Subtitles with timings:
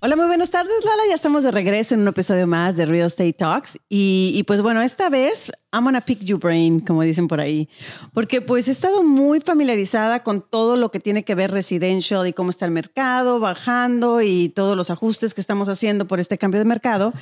[0.00, 1.02] Hola, muy buenas tardes, Lala.
[1.08, 3.80] Ya estamos de regreso en un episodio más de Real Estate Talks.
[3.88, 7.68] Y, pues bueno, esta vez I'm gonna pick your brain, como dicen por ahí,
[8.14, 12.32] porque pues he estado muy familiarizada con todo lo que tiene que ver residential y
[12.32, 16.60] cómo está el mercado bajando y todos los ajustes que estamos haciendo por este cambio
[16.60, 17.12] de mercado.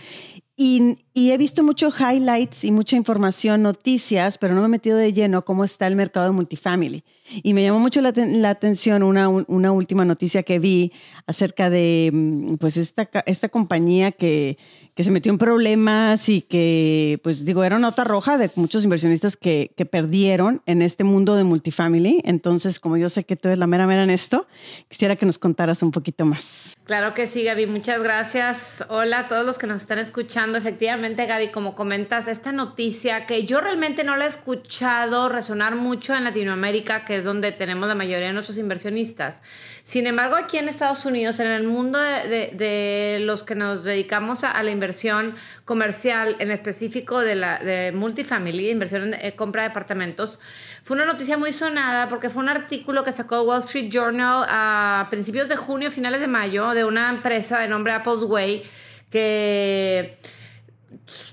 [0.59, 4.97] Y, y, he visto muchos highlights y mucha información, noticias, pero no me he metido
[4.97, 7.05] de lleno cómo está el mercado de multifamily.
[7.43, 10.93] Y me llamó mucho la, la atención una, una, última noticia que vi
[11.27, 14.57] acerca de mm, pues esta, esta compañía que,
[14.95, 19.37] que se metió en problemas y que, pues digo, era nota roja de muchos inversionistas
[19.37, 22.23] que, que, perdieron en este mundo de multifamily.
[22.25, 24.47] Entonces, como yo sé que tú eres la mera mera en esto,
[24.89, 26.56] quisiera que nos contaras un poquito más.
[26.87, 27.67] Claro que sí, Gaby.
[27.67, 28.85] Muchas gracias.
[28.89, 30.57] Hola a todos los que nos están escuchando.
[30.57, 36.15] Efectivamente, Gaby, como comentas, esta noticia que yo realmente no la he escuchado resonar mucho
[36.15, 39.43] en Latinoamérica, que es donde tenemos la mayoría de nuestros inversionistas.
[39.83, 44.63] Sin embargo, aquí en Estados Unidos, en el mundo de, los que nos dedicamos a,
[44.63, 45.35] la inversión
[45.65, 47.61] comercial, en específico de la
[47.95, 50.39] multifamily, inversión en eh, compra de departamentos,
[50.85, 55.09] fue una noticia muy sonada porque fue un artículo que sacó Wall Street Journal a
[55.11, 58.63] principios de junio, finales de mayo, de una empresa de nombre Apple's Way
[59.11, 60.17] que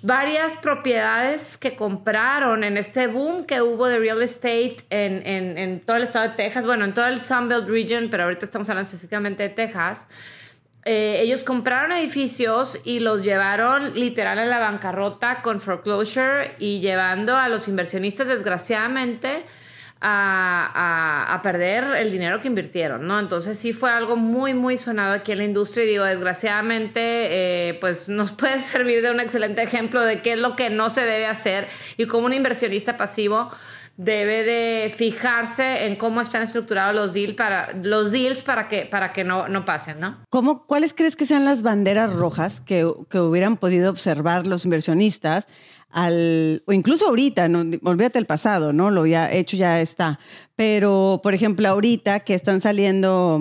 [0.01, 5.79] varias propiedades que compraron en este boom que hubo de real estate en, en, en,
[5.79, 8.87] todo el estado de Texas, bueno, en todo el Sunbelt Region, pero ahorita estamos hablando
[8.87, 10.07] específicamente de Texas.
[10.85, 17.37] Eh, ellos compraron edificios y los llevaron literal a la bancarrota con foreclosure y llevando
[17.37, 19.45] a los inversionistas, desgraciadamente,
[20.05, 23.19] a, perder el dinero que invirtieron, ¿no?
[23.19, 27.73] Entonces sí fue algo muy, muy sonado aquí en la industria y digo, desgraciadamente, eh,
[27.75, 31.01] pues nos puede servir de un excelente ejemplo de qué es lo que no se
[31.01, 33.51] debe hacer y cómo un inversionista pasivo
[33.95, 39.13] debe de fijarse en cómo están estructurados los deals para, los deals para que, para
[39.13, 40.17] que no, no pasen, ¿no?
[40.29, 45.45] ¿Cómo, ¿Cuáles crees que sean las banderas rojas que, que hubieran podido observar los inversionistas
[45.93, 48.89] al, o incluso ahorita, no, olvídate el pasado, ¿no?
[48.89, 50.19] Lo ya hecho ya está.
[50.55, 53.39] Pero, por ejemplo, ahorita que están saliendo,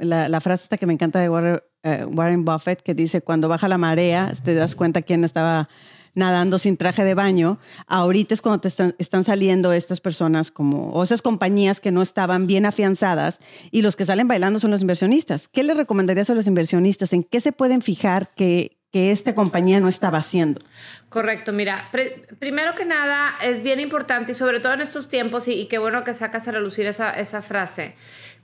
[0.00, 3.68] la, frase esta que me encanta de Warren, uh, Warren Buffett, que dice, cuando baja
[3.68, 5.68] la marea, te das cuenta quién estaba
[6.14, 11.02] nadando sin traje de baño, ahorita es cuando te están, saliendo estas personas como, o
[11.02, 13.38] esas compañías que no estaban bien afianzadas
[13.70, 15.48] y los que salen bailando son los inversionistas.
[15.48, 17.12] ¿Qué les recomendarías a los inversionistas?
[17.12, 20.60] ¿En qué se pueden fijar que, que esta compañía no estaba haciendo?
[21.08, 21.90] Correcto, mira,
[22.38, 25.78] primero que nada es bien importante y sobre todo en estos tiempos, y, y qué
[25.78, 27.94] bueno que sacas a relucir esa, esa frase,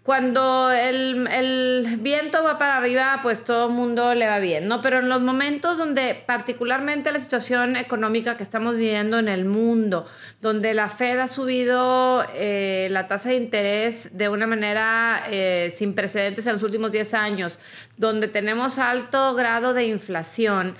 [0.02, 4.80] cuando el, el, viento va para arriba, pues todo el mundo le va bien, ¿no?
[4.80, 10.06] Pero en los momentos donde particularmente la situación económica que estamos viviendo en el mundo,
[10.40, 15.94] donde la Fed ha subido eh, la tasa de interés de una manera eh, sin
[15.94, 17.58] precedentes en los últimos 10 años,
[17.98, 20.76] donde tenemos alto grado de inflación,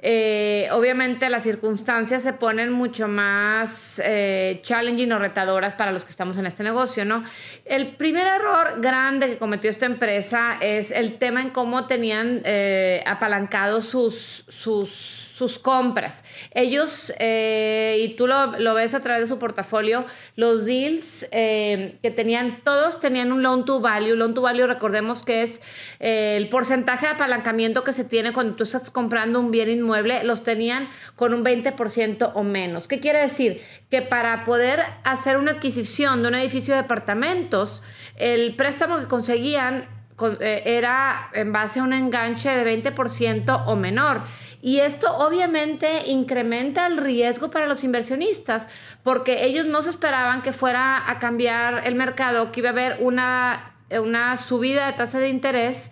[0.00, 6.10] eh, obviamente las circunstancias se ponen mucho más eh, challenging o retadoras para los que
[6.10, 7.24] estamos en este negocio, ¿no?
[7.64, 13.02] El primer error grande que cometió esta empresa es el tema en cómo tenían eh,
[13.06, 16.24] apalancado sus, sus sus compras.
[16.50, 20.04] Ellos, eh, y tú lo, lo, ves a través de su portafolio,
[20.34, 24.16] los deals eh, que tenían, todos tenían un loan to value.
[24.16, 25.60] Loan to value, recordemos que es
[26.00, 30.24] eh, el porcentaje de apalancamiento que se tiene cuando tú estás comprando un bien inmueble,
[30.24, 32.88] los tenían con un 20% o menos.
[32.88, 33.62] ¿Qué quiere decir?
[33.90, 37.84] Que para poder hacer una adquisición de un edificio de departamentos,
[38.16, 39.97] el préstamo que conseguían
[40.40, 44.22] era en base a un enganche de 20% o menor.
[44.60, 48.66] Y esto obviamente incrementa el riesgo para los inversionistas,
[49.04, 52.96] porque ellos no se esperaban que fuera a cambiar el mercado, que iba a haber
[53.00, 55.90] una, una subida de tasa de interés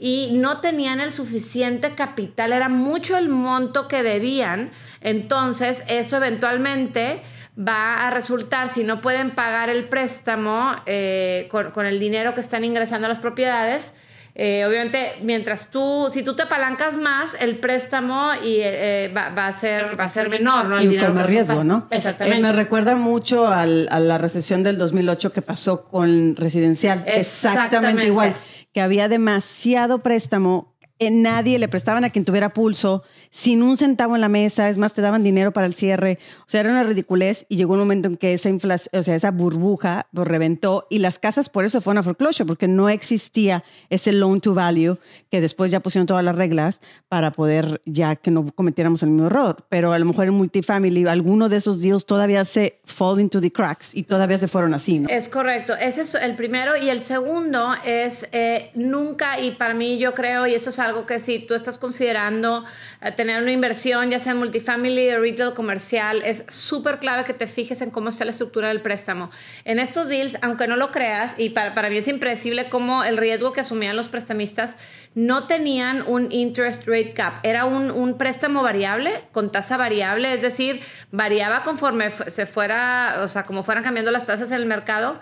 [0.00, 7.22] y no tenían el suficiente capital, era mucho el monto que debían, entonces eso eventualmente
[7.58, 12.40] va a resultar, si no pueden pagar el préstamo eh, con, con el dinero que
[12.40, 13.92] están ingresando a las propiedades,
[14.40, 19.48] eh, obviamente, mientras tú, si tú te apalancas más, el préstamo y, eh, va, va,
[19.48, 20.78] a ser, va a ser menor, ¿no?
[20.78, 21.88] El y con más riesgo, ¿no?
[21.90, 22.38] Exactamente.
[22.38, 27.02] Eh, me recuerda mucho al, a la recesión del 2008 que pasó con residencial.
[27.04, 28.34] Exactamente, Exactamente igual,
[28.72, 34.14] que había demasiado préstamo eh, nadie le prestaban a quien tuviera pulso, sin un centavo
[34.14, 36.18] en la mesa, es más, te daban dinero para el cierre.
[36.40, 39.14] O sea, era una ridiculez y llegó un momento en que esa inflación, o sea,
[39.14, 43.64] esa burbuja pues, reventó y las casas por eso fueron a foreclosure, porque no existía
[43.90, 44.98] ese loan to value
[45.30, 49.26] que después ya pusieron todas las reglas para poder ya que no cometiéramos el mismo
[49.26, 49.64] error.
[49.68, 53.52] Pero a lo mejor en multifamily, alguno de esos deals todavía se fall into the
[53.52, 55.08] cracks y todavía se fueron así, ¿no?
[55.08, 55.74] Es correcto.
[55.74, 60.46] Ese es el primero y el segundo es eh, nunca, y para mí yo creo,
[60.46, 62.64] y eso es algo que si tú estás considerando
[63.00, 67.46] eh, tener una inversión, ya sea en multifamily retail comercial, es súper clave que te
[67.46, 69.30] fijes en cómo está la estructura del préstamo.
[69.64, 73.16] En estos deals, aunque no lo creas, y para, para mí es impredecible cómo el
[73.16, 74.76] riesgo que asumían los prestamistas
[75.14, 80.42] no tenían un interest rate cap, era un, un préstamo variable con tasa variable, es
[80.42, 80.80] decir,
[81.10, 85.20] variaba conforme se fuera, o sea, como fueran cambiando las tasas en el mercado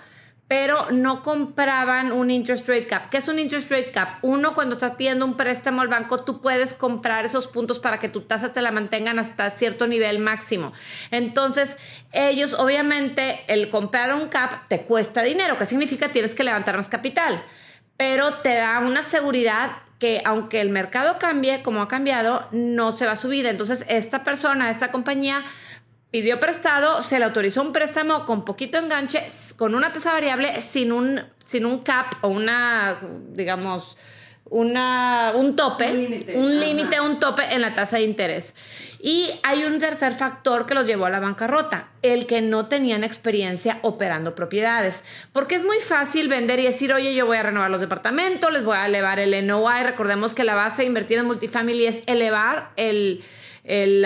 [0.49, 3.11] pero no compraban un interest rate cap.
[3.11, 4.19] ¿Qué es un interest rate cap?
[4.23, 8.09] Uno, cuando estás pidiendo un préstamo al banco, tú puedes comprar esos puntos para que
[8.09, 10.73] tu tasa te la mantengan hasta cierto nivel máximo.
[11.11, 11.77] Entonces,
[12.13, 15.59] ellos, obviamente, el comprar un cap te cuesta dinero.
[15.59, 16.13] ¿Qué significa?
[16.13, 17.43] Tienes que levantar más capital,
[17.97, 23.07] pero te da una seguridad que aunque el mercado cambie como ha cambiado, no se
[23.07, 23.47] va a subir.
[23.47, 25.43] Entonces, esta persona, esta compañía
[26.11, 30.93] pidió prestado, se le autorizó un préstamo con poquito enganche, con una tasa variable, sin
[30.93, 32.99] un, sin un cap o una,
[33.31, 33.97] digamos,
[34.49, 38.55] una, un tope, un límite, un, tope en la tasa de interés.
[39.01, 43.05] Y hay un tercer factor que los llevó a la bancarrota, el que no tenían
[43.05, 45.03] experiencia operando propiedades.
[45.33, 48.65] Porque es muy fácil vender y decir, oye, yo voy a renovar los departamentos, les
[48.65, 49.83] voy a elevar el NOI.
[49.83, 53.23] Recordemos que la base de invertir en multifamily es elevar el
[53.67, 54.05] el,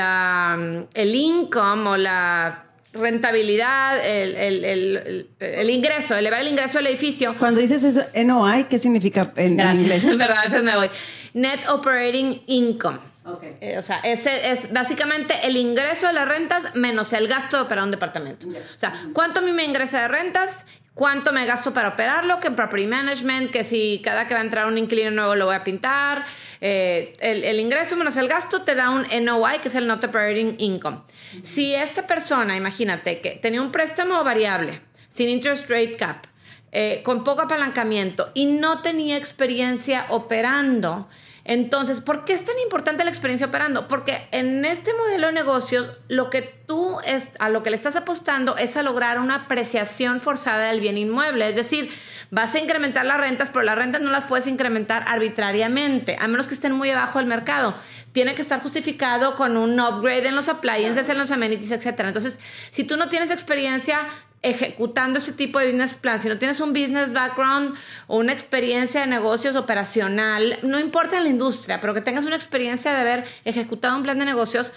[0.95, 4.35] el income o la rentabilidad, el,
[4.65, 7.37] el, el, ingreso, elevar el ingreso del edificio.
[7.39, 10.05] Cuando dices eso, NOI, ¿qué significa en, Gracias, inglés?
[10.05, 10.91] Es verdad, ese me voy.
[11.35, 12.99] Net Operating Income.
[13.23, 13.57] Okay.
[13.61, 17.63] Eh, o sea, ese es básicamente el ingreso de las rentas menos el gasto de
[17.65, 18.49] operar un departamento.
[18.49, 22.49] O sea, ¿cuánto a mí me ingresa de rentas cuánto me gasto para operarlo, que
[22.49, 25.55] en property management, que si cada que va a entrar un inquilino nuevo lo voy
[25.55, 26.25] a pintar,
[26.61, 30.57] eh, el, ingreso menos el gasto te da un NOI, que es el Not Operating
[30.59, 31.03] Income.
[31.43, 36.27] Si esta persona, imagínate, que tenía un préstamo variable, sin interest rate cap,
[36.73, 41.09] eh, con poco apalancamiento y no tenía experiencia operando,
[41.45, 43.89] entonces, ¿por qué es tan importante la experiencia operando?
[43.89, 47.97] Porque en este modelo de negocios, lo que tú es, a lo que le estás
[47.97, 51.49] apostando es a lograr una apreciación forzada del bien inmueble.
[51.49, 51.91] Es decir,
[52.31, 56.47] vas a incrementar las rentas, pero las rentas no las puedes incrementar arbitrariamente, a menos
[56.47, 57.75] que estén muy abajo del mercado.
[58.13, 62.01] Tiene que estar justificado con un upgrade en los appliances, en los amenities, etc.
[62.01, 62.39] Entonces,
[62.71, 64.07] si tú no tienes experiencia,
[64.43, 67.75] ejecutando ese tipo de business plan, si no tienes un business background
[68.07, 72.93] o una experiencia de negocios operacional, no importa la industria, pero que tengas una experiencia
[72.93, 74.73] de haber ejecutado un plan de negocios,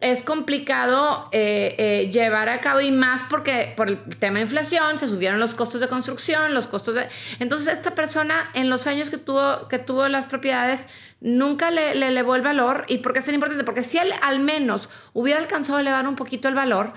[0.00, 4.98] es complicado eh, eh, llevar a cabo y más porque por el tema de inflación
[4.98, 7.08] se subieron los costos de construcción, los costos de...
[7.38, 10.86] Entonces esta persona en los años que tuvo, que tuvo las propiedades
[11.20, 12.84] nunca le, le elevó el valor.
[12.88, 13.64] ¿Y por qué es tan importante?
[13.64, 16.92] Porque si él al menos hubiera alcanzado a elevar un poquito el valor,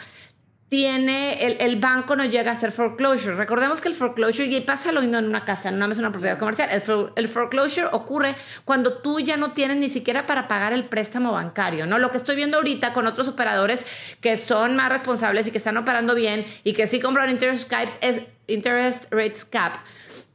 [0.69, 3.35] tiene, el, el, banco no llega a hacer foreclosure.
[3.35, 6.37] Recordemos que el foreclosure, y pasa lo mismo en una casa, una mesa, una propiedad
[6.37, 8.35] comercial, el, el, foreclosure ocurre
[8.65, 11.97] cuando tú ya no tienes ni siquiera para pagar el préstamo bancario, ¿no?
[11.97, 13.83] Lo que estoy viendo ahorita con otros operadores
[14.21, 17.97] que son más responsables y que están operando bien y que sí compran interest caps
[18.01, 19.73] es interest rates cap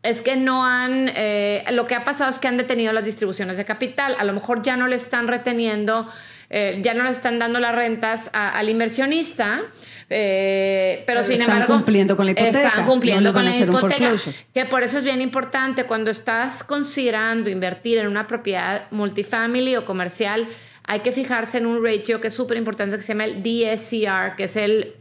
[0.05, 3.57] es que no han, eh, lo que ha pasado es que han detenido las distribuciones
[3.57, 6.07] de capital, a lo mejor ya no le están reteniendo
[6.51, 9.63] eh, ya no le están dando las rentas al inversionista,
[10.09, 11.75] eh, pero, sin están embargo...
[11.75, 12.69] cumpliendo con la hipoteca.
[12.69, 14.15] Están cumpliendo con la hipoteca.
[14.53, 19.85] Que por eso es bien importante cuando estás considerando invertir en una propiedad multifamily o
[19.85, 20.47] comercial,
[20.85, 24.37] hay que fijarse en un ratio que es súper importante que se llama el DSCR,
[24.37, 24.95] que es el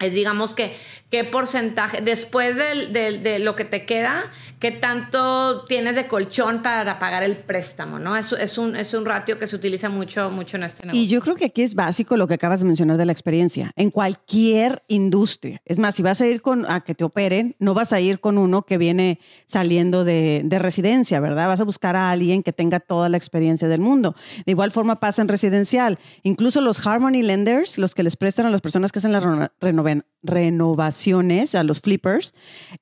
[0.00, 0.74] es digamos que
[1.10, 7.24] qué porcentaje, después de, lo que te queda, qué tanto tienes de colchón para pagar
[7.24, 8.16] el préstamo, ¿no?
[8.16, 11.02] Es, es, un, es un ratio que se utiliza mucho, mucho en este negocio.
[11.02, 13.72] Y yo creo que aquí es básico lo que acabas de mencionar de la experiencia,
[13.74, 15.60] en cualquier industria.
[15.64, 18.20] Es más, si vas a ir con, a que te operen, no vas a ir
[18.20, 21.48] con uno que viene saliendo de, de residencia, ¿verdad?
[21.48, 24.14] Vas a buscar a alguien que tenga toda la experiencia del mundo.
[24.46, 25.98] De igual forma pasa en residencial.
[26.22, 30.04] Incluso los Harmony Lenders, los que les prestan a las personas que hacen la renovación,
[30.22, 32.34] a los flippers,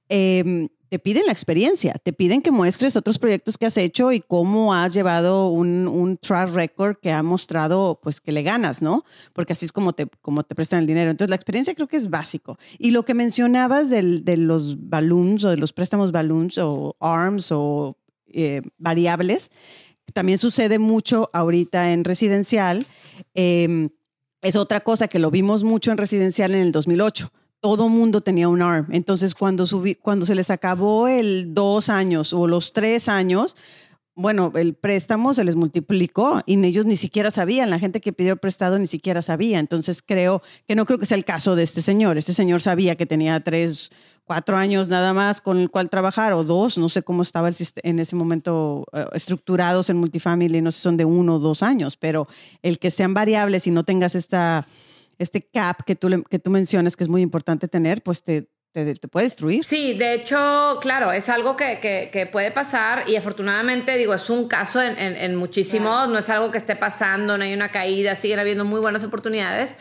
[0.09, 4.21] em, te piden la experiencia, te piden que muestres otros proyectos que has hecho y
[4.21, 9.04] cómo has llevado un, un track record que ha mostrado pues que le ganas, ¿no?
[9.35, 11.11] Porque así es como te, como te prestan el dinero.
[11.11, 12.59] Entonces la experiencia creo que es básico.
[12.78, 17.52] Y lo que mencionabas del, de los balloons o de los préstamos balloons o ARMS
[17.52, 19.50] o eh, variables,
[20.14, 22.87] también sucede mucho ahorita en residencial.
[23.35, 23.90] Em,
[24.42, 27.30] es otra cosa que lo vimos mucho en residencial en el 2008
[27.61, 28.87] todo mundo tenía un ARM.
[28.92, 29.64] Entonces, cuando,
[30.00, 33.57] cuando se les acabó el dos años o los tres años,
[34.14, 38.33] bueno, el préstamo se les multiplicó y ellos ni siquiera sabían, la gente que pidió
[38.33, 39.59] el prestado ni siquiera sabía.
[39.59, 42.18] Entonces, creo que no creo que sea el caso de este señor.
[42.18, 43.90] Este señor sabía que tenía tres,
[44.28, 47.56] cuatro años nada más con el cual trabajar o dos, no sé cómo estaba el
[47.82, 51.64] en ese momento eh, estructurados en multifamily, no sé si son de uno o dos
[51.64, 52.28] años, pero
[52.62, 54.64] el que sean variables y no tengas esta
[55.18, 59.08] este cap que tú, que tú mencionas, que es muy importante tener, pues te, te,
[59.08, 59.64] puede destruir.
[59.64, 64.47] Sí, de hecho, claro, es algo que, que, puede pasar y afortunadamente, digo, es un
[64.47, 68.38] caso en, en, muchísimos, no es algo que esté pasando, no hay una caída, siguen
[68.38, 69.73] habiendo muy buenas oportunidades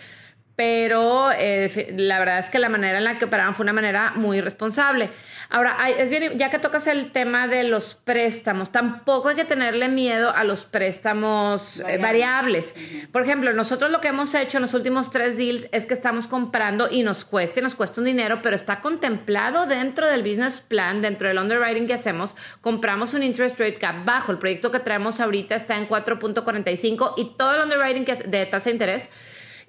[0.57, 4.13] pero eh, la verdad es que la manera en la que operaban fue una manera
[4.15, 5.11] muy responsable.
[5.49, 9.87] Ahora, es bien, ya que tocas el tema de los préstamos, tampoco hay que tenerle
[9.87, 12.73] miedo a los préstamos eh, variables.
[13.11, 16.27] Por ejemplo, nosotros lo que hemos hecho en los últimos tres deals es que estamos
[16.27, 21.03] comprando y nos cuesta, nos cuesta un dinero, pero está contemplado dentro del business plan,
[21.03, 24.31] dentro del underwriting que hacemos, compramos un interest rate cap bajo.
[24.31, 28.71] El proyecto que traemos ahorita está en 4.45 y todo el underwriting que de tasa
[28.71, 29.11] de interés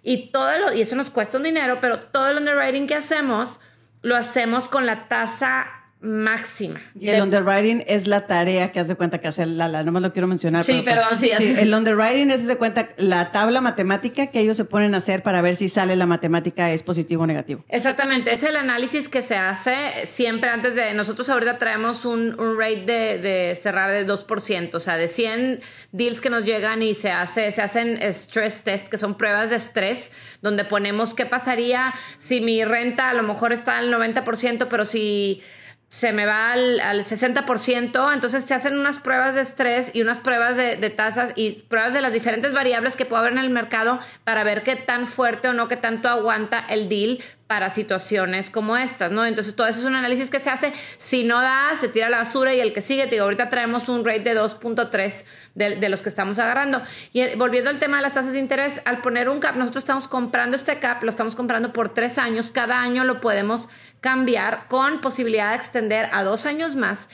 [0.03, 3.61] y, todo lo, y eso nos cuesta un dinero, pero todo el underwriting que hacemos
[4.03, 6.81] lo hacemos con la tasa máxima.
[6.99, 10.13] Y el underwriting es la tarea que hace cuenta que hace Lala, no más lo
[10.13, 10.63] quiero mencionar.
[10.63, 14.95] Sí, perdón, sí, El underwriting es de cuenta la tabla matemática que ellos se ponen
[14.95, 17.65] a hacer para ver si sale la matemática es positivo o negativo.
[17.69, 22.57] Exactamente, es el análisis que se hace siempre antes de, nosotros ahorita traemos un, un
[22.57, 26.95] rate de, de, cerrar de 2%, o sea, de 100 deals que nos llegan y
[26.95, 30.13] se hace, se hacen stress test, que son pruebas de estrés,
[30.43, 35.43] donde ponemos qué pasaría si mi renta a lo mejor está al 90%, pero si
[35.89, 40.19] se me va al, al, 60%, entonces se hacen unas pruebas de estrés y unas
[40.19, 43.51] pruebas de, de, tasas y pruebas de las diferentes variables que puede haber en el
[43.51, 48.51] mercado para ver qué tan fuerte o no, qué tanto aguanta el deal para situaciones
[48.51, 49.25] como estas, ¿no?
[49.25, 52.19] Entonces todo eso es un análisis que se hace, si no da, se tira la
[52.19, 55.89] basura y el que sigue, te digo, ahorita traemos un rate de 2.3 de, de,
[55.89, 56.83] los que estamos agarrando.
[57.15, 59.83] Y eh, volviendo al tema de las tasas de interés, al poner un cap, nosotros
[59.83, 64.69] estamos comprando este cap, lo estamos comprando por tres años, cada año lo podemos cambiar
[64.69, 67.09] con posibilidad de extender a dos años más.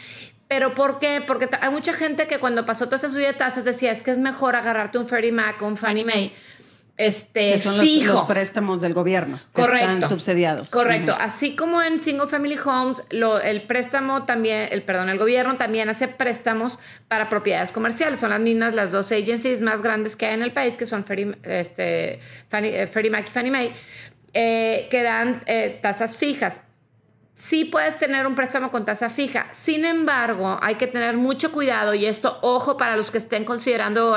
[0.49, 1.23] ¿Pero por qué?
[1.27, 4.11] Porque hay mucha gente que cuando pasó toda esta subida de tasas decía, es que
[4.11, 6.33] es mejor agarrarte un Freddie Mac o un Fannie Mae
[6.97, 7.77] este, que son
[8.07, 10.71] Los, préstamos del gobierno que están subsidiados.
[10.71, 11.17] Correcto.
[11.19, 15.89] Así como en Single Family Homes, lo, el préstamo también, el perdón, el gobierno también
[15.89, 18.21] hace préstamos para propiedades comerciales.
[18.21, 21.05] Son las mismas, las dos agencies más grandes que hay en el país, que son
[21.05, 22.21] Freddie, este,
[22.53, 23.73] eh, Freddie Mac y Fannie Mae,
[24.33, 26.61] eh, que dan eh, tasas fijas
[27.35, 29.47] sí puedes tener un préstamo con tasa fija.
[29.53, 34.13] Sin embargo, hay que tener mucho cuidado y esto, ojo para los que estén considerando
[34.13, 34.17] o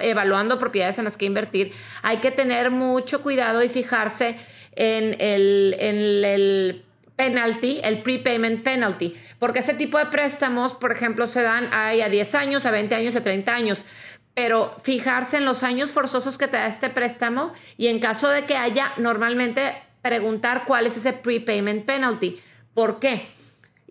[0.00, 4.36] evaluando, propiedades en las que invertir, hay que tener mucho cuidado y fijarse
[4.72, 6.84] en el, el
[7.16, 12.34] penalty, el prepayment penalty, porque ese tipo de préstamos, por ejemplo, se dan a 10
[12.34, 13.84] años, a 20 años, a 30 años
[14.32, 18.44] pero fijarse en los años forzosos que te da este préstamo y en caso de
[18.44, 22.40] que haya, normalmente preguntar cuál es ese prepayment penalty.
[22.74, 23.28] ¿Por qué?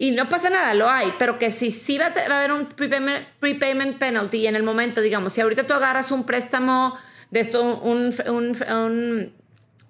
[0.01, 3.98] Y no pasa nada, lo hay, pero que si sí va, a haber un prepayment,
[3.98, 6.98] penalty en el momento, digamos, si ahorita tú agarras un préstamo
[7.32, 9.34] de esto, un, un,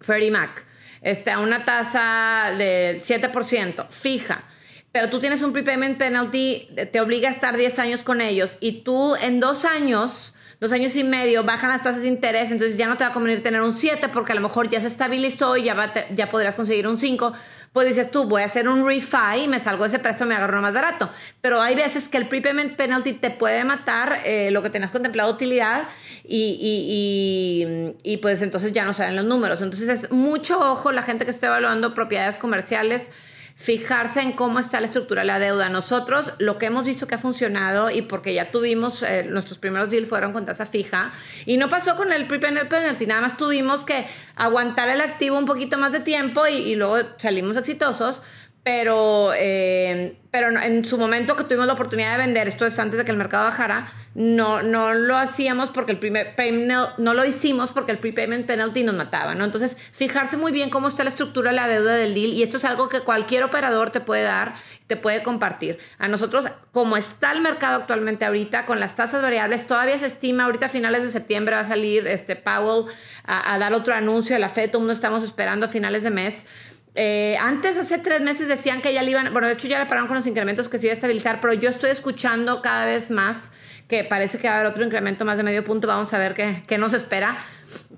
[0.01, 0.65] Freddie Mac,
[1.01, 4.43] este, a una tasa de 7%, fija,
[4.91, 8.81] pero tú tienes un prepayment penalty, te obliga a estar 10 años con ellos y
[8.81, 12.87] tú en dos años dos años y medio, bajan las tasas de interés, entonces ya
[12.87, 15.55] no te va a convenir tener un 7 porque a lo mejor ya se estabilizó
[15.55, 17.33] y ya, ya podrías conseguir un 5.
[17.71, 20.35] Pues dices tú, voy a hacer un refi y me salgo de ese precio me
[20.35, 21.09] agarro más barato.
[21.39, 25.31] Pero hay veces que el prepayment penalty te puede matar eh, lo que tenías contemplado
[25.31, 25.87] utilidad
[26.23, 29.61] y, y, pues entonces ya no salen los números.
[29.61, 33.11] Entonces es mucho ojo la gente que esté evaluando propiedades comerciales
[33.59, 35.67] fijarse en cómo está la estructura de la deuda.
[35.67, 39.89] Nosotros lo que hemos visto que ha funcionado y porque ya tuvimos, eh, nuestros primeros
[39.89, 41.11] deals fueron con tasa fija
[41.45, 45.43] y no pasó con el prepayment penalty, nada más tuvimos que aguantar el activo un
[45.43, 48.21] poquito más de tiempo y, y luego salimos exitosos,
[48.71, 52.99] pero, eh, pero en su momento que tuvimos la oportunidad de vender, esto es antes
[52.99, 56.35] de que el mercado bajara, no, no lo hacíamos porque el primer
[56.99, 59.43] no, lo hicimos porque el prepayment penalty nos mataba, ¿no?
[59.43, 62.57] Entonces, fijarse muy bien cómo está la estructura de la deuda del deal y esto
[62.57, 64.53] es algo que cualquier operador te puede dar,
[64.85, 65.79] te puede compartir.
[65.97, 70.43] A nosotros, como está el mercado actualmente ahorita, con las tasas variables, todavía se estima,
[70.43, 72.85] ahorita a finales de septiembre va a salir este Powell
[73.25, 76.45] a, dar otro anuncio de la FED, todo estamos esperando a finales de mes
[76.95, 79.85] Eh, antes, hace tres meses decían que ya le iban, bueno, de hecho ya le
[79.85, 83.11] pararon con los incrementos que se iba a estabilizar, pero yo estoy escuchando cada vez
[83.11, 83.51] más
[83.87, 86.35] que parece que va a haber otro incremento más de medio punto, vamos a ver
[86.35, 87.37] qué, qué nos espera.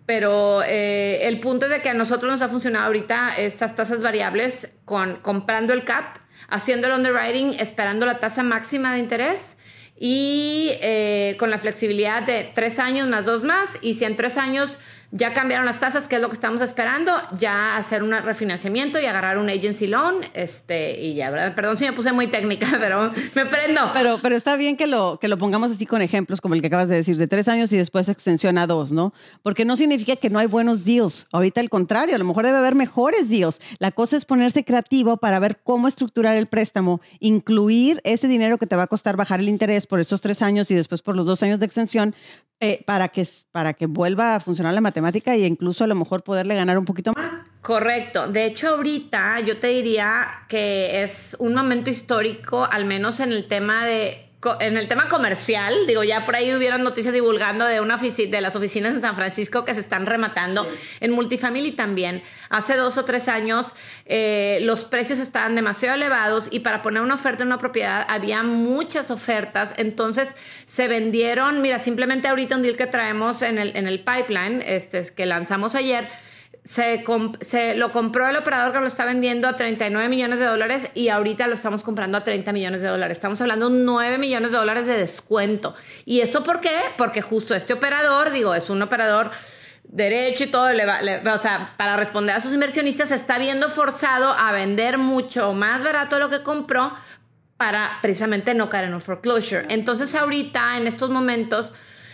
[0.05, 4.01] Pero eh, el punto es de que a nosotros nos ha funcionado ahorita estas tasas
[4.01, 6.17] variables con comprando el CAP,
[6.47, 9.57] haciendo el underwriting, esperando la tasa máxima de interés
[9.99, 13.77] y eh, con la flexibilidad de tres años más dos más.
[13.81, 14.79] Y si en tres años
[15.11, 19.05] ya cambiaron las tasas, que es lo que estamos esperando, ya hacer un refinanciamiento y
[19.05, 21.53] agarrar un agency loan, este, y ya, ¿verdad?
[21.53, 23.91] Perdón si me puse muy técnica, pero me prendo.
[23.93, 26.67] Pero, pero está bien que lo, que lo pongamos así con ejemplos como el que
[26.67, 29.13] acabas de decir, de tres años y después extensión a dos, ¿no?
[29.43, 31.27] Porque no significa que no hay buenos deals.
[31.33, 33.59] Ahorita al contrario, a lo mejor debe haber mejores deals.
[33.79, 38.67] La cosa es ponerse creativo para ver cómo estructurar el préstamo, incluir ese dinero que
[38.67, 41.25] te va a costar bajar el interés por esos tres años y después por los
[41.25, 42.15] dos años de extensión,
[42.63, 46.23] eh, para, que, para que vuelva a funcionar la matemática e incluso a lo mejor
[46.23, 47.43] poderle ganar un poquito más.
[47.61, 48.27] Correcto.
[48.27, 53.47] De hecho, ahorita yo te diría que es un momento histórico, al menos en el
[53.47, 57.97] tema de en el tema comercial, digo, ya por ahí hubieron noticias divulgando de una
[57.97, 60.67] de las oficinas de San Francisco que se están rematando.
[60.99, 62.23] En multifamily también.
[62.49, 63.73] Hace dos o tres años
[64.05, 68.41] eh, los precios estaban demasiado elevados y para poner una oferta en una propiedad había
[68.41, 69.75] muchas ofertas.
[69.77, 74.63] Entonces se vendieron, mira, simplemente ahorita un deal que traemos en el, en el pipeline,
[74.65, 76.07] este, que lanzamos ayer
[76.71, 77.03] se,
[77.45, 81.09] se, lo compró el operador que lo está vendiendo a 39 millones de dólares y
[81.09, 83.17] ahorita lo estamos comprando a 30 millones de dólares.
[83.17, 85.75] Estamos hablando de 9 millones de dólares de descuento.
[86.05, 86.79] ¿Y eso por qué?
[86.97, 89.31] Porque justo este operador, digo, es un operador
[89.83, 94.29] derecho y todo, le o sea, para responder a sus inversionistas, se está viendo forzado
[94.29, 96.93] a vender mucho más barato de lo que compró
[97.57, 99.65] para precisamente no caer en un foreclosure.
[99.67, 101.73] Entonces ahorita, en estos momentos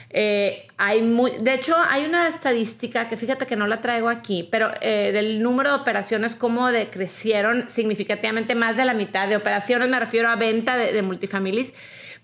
[0.10, 4.48] eh, hay muy, de hecho, hay una estadística que fíjate que no la traigo aquí,
[4.50, 9.90] pero eh, del número de operaciones, como decrecieron significativamente más de la mitad de operaciones,
[9.90, 11.74] me refiero a venta de, de multifamilies,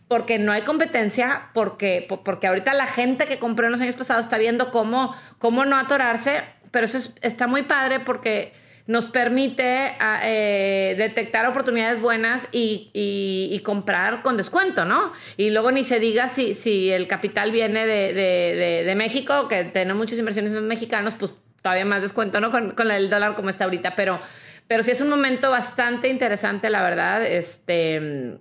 [0.08, 4.26] porque no hay competencia, porque, porque ahorita la gente que compró en los años pasados
[4.26, 8.54] está viendo cómo, cómo no atorarse, pero eso está muy padre porque
[8.86, 15.14] nos permite ah, eh, detectar oportunidades buenas y, y, comprar con descuento, ¿no?
[15.38, 19.64] Y luego ni se diga si, si el capital viene de, de, de, México, que
[19.64, 22.52] tenemos muchos inversiones mexicanos, pues todavía más descuento, ¿no?
[22.52, 24.20] Con, con el dólar como está ahorita, pero,
[24.68, 28.40] pero sí es un momento bastante interesante, la verdad, este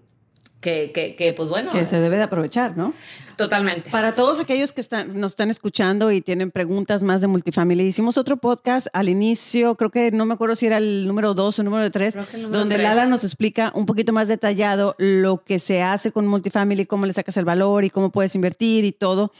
[0.62, 1.70] que, que, que, pues bueno.
[1.72, 2.94] Que se debe de aprovechar, ¿no?
[3.42, 3.90] Totalmente.
[3.90, 8.16] Para todos aquellos que están, nos están escuchando y tienen preguntas más de multifamily, hicimos
[8.16, 11.62] otro podcast al inicio, creo que no me acuerdo si era el número dos o
[11.62, 12.16] el número tres,
[12.52, 17.04] donde Lala nos explica un poquito más detallado lo que se hace con multifamily, cómo
[17.04, 19.32] le sacas el valor y cómo puedes invertir y todo.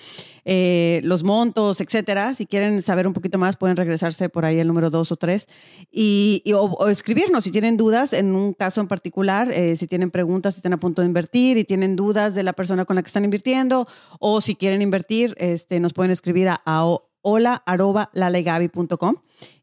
[0.45, 2.35] Eh, los montos, etcétera.
[2.35, 5.47] Si quieren saber un poquito más, pueden regresarse por ahí el número dos o tres
[5.93, 10.55] y, o, escribirnos si tienen dudas en un caso en particular, eh, si tienen preguntas,
[10.55, 13.07] si están a punto de invertir y tienen dudas de la persona con la que
[13.07, 13.87] están invirtiendo
[14.19, 18.11] o si quieren invertir, este, nos pueden escribir a, a hola arroba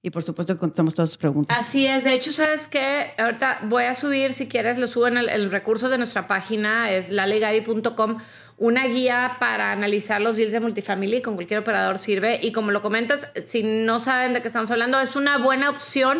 [0.01, 1.57] y por supuesto contestamos todas sus preguntas.
[1.59, 3.11] Así es, de hecho, ¿sabes qué?
[3.17, 7.09] Ahorita voy a subir, si quieres, lo subo en el, recurso de nuestra página, es
[7.09, 8.17] lalegabi.com
[8.57, 12.39] una guía para analizar los deals de multifamily con cualquier operador sirve.
[12.41, 16.19] Y como lo comentas, si no saben de qué estamos hablando, es una buena opción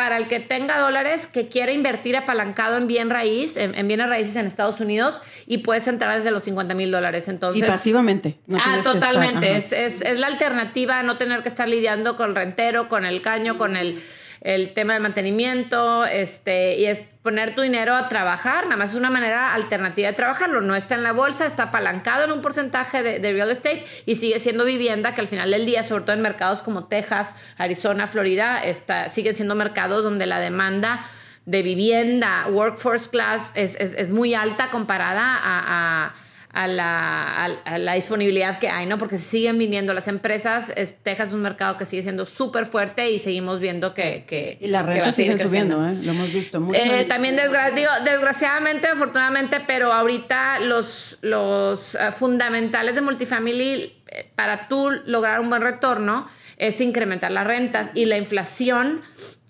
[0.00, 4.34] para el que tenga dólares que quiera invertir apalancado en bien raíz, en, bienes raíces
[4.36, 7.28] en Estados Unidos y puedes entrar desde los 50 mil dólares.
[7.28, 8.38] Entonces, y pasivamente.
[8.54, 9.58] ah, totalmente.
[9.58, 13.04] es, es, es la alternativa a no tener que estar lidiando con el rentero, con
[13.04, 14.00] el caño, con el
[14.40, 18.96] el tema del mantenimiento, este, y es poner tu dinero a trabajar, nada más es
[18.96, 23.02] una manera alternativa de trabajarlo, no está en la bolsa, está apalancado en un porcentaje
[23.02, 26.22] de, real estate y sigue siendo vivienda que al final del día, sobre todo en
[26.22, 31.04] mercados como Texas, Arizona, Florida, está, siguen siendo mercados donde la demanda
[31.44, 36.14] de vivienda, workforce class, es, es, muy alta comparada a a
[36.52, 38.98] la, a, la, disponibilidad que hay, ¿no?
[38.98, 40.66] Porque siguen viniendo las empresas.
[41.02, 44.24] Texas es un mercado que sigue siendo súper fuerte y seguimos viendo que...
[44.26, 45.94] que y las rentas siguen subiendo, ¿eh?
[46.04, 46.80] Lo hemos visto mucho.
[46.80, 54.90] Eh, también desgraciadamente, afortunadamente, pero ahorita los, los uh, fundamentales de multifamily eh, para tú
[55.06, 59.02] lograr un buen retorno es incrementar las rentas y la inflación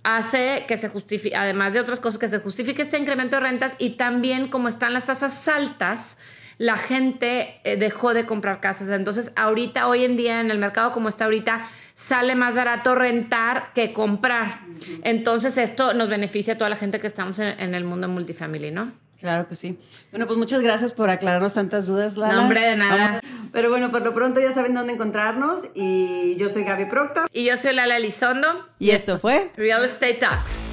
[0.02, 3.72] hace que se justifique, además de otras cosas, que se justifique este incremento de rentas
[3.78, 6.16] y también como están las tasas altas,
[6.61, 8.90] la gente eh, dejó de comprar casas.
[8.90, 13.73] Entonces, ahorita, hoy en día, en el mercado como está ahorita, sale más barato rentar
[13.75, 14.61] que comprar.
[15.03, 18.92] Entonces, esto nos beneficia a toda la gente que estamos en, el mundo multifamily, ¿no?
[19.18, 19.79] Claro que sí.
[20.11, 22.35] Bueno, pues muchas gracias por aclararnos tantas dudas, Lala.
[22.35, 23.23] No, hombre, de nada.
[23.53, 25.62] Pero bueno, por lo pronto ya saben dónde encontrarnos.
[25.73, 27.27] Y yo soy Gaby Proctor.
[27.33, 28.68] Y yo soy Lala Elizondo.
[28.79, 30.69] Y esto fue Real Estate Talks.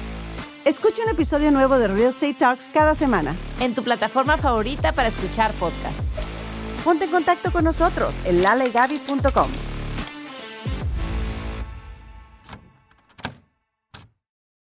[0.68, 3.34] Escucha un episodio nuevo de Real Estate Talks cada semana.
[3.58, 6.04] En tu plataforma favorita para escuchar podcasts.
[6.84, 9.77] Ponte en contacto con nosotros en lalegaby.com.